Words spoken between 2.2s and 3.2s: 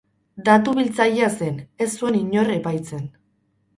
inor epaitzen.